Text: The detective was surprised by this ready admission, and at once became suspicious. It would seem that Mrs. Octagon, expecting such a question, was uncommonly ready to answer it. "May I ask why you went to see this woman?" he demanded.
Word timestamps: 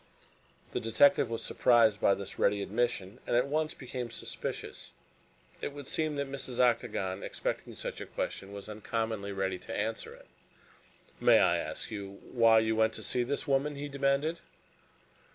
The 0.71 0.79
detective 0.79 1.29
was 1.29 1.43
surprised 1.43 2.01
by 2.01 2.15
this 2.15 2.39
ready 2.39 2.63
admission, 2.63 3.19
and 3.27 3.35
at 3.35 3.45
once 3.45 3.75
became 3.75 4.09
suspicious. 4.09 4.93
It 5.61 5.73
would 5.73 5.85
seem 5.85 6.15
that 6.15 6.25
Mrs. 6.27 6.57
Octagon, 6.57 7.21
expecting 7.21 7.75
such 7.75 8.01
a 8.01 8.07
question, 8.07 8.51
was 8.51 8.67
uncommonly 8.67 9.31
ready 9.31 9.59
to 9.59 9.77
answer 9.77 10.15
it. 10.15 10.25
"May 11.19 11.37
I 11.37 11.57
ask 11.59 11.89
why 11.91 12.57
you 12.61 12.75
went 12.75 12.93
to 12.93 13.03
see 13.03 13.21
this 13.21 13.47
woman?" 13.47 13.75
he 13.75 13.87
demanded. 13.87 14.39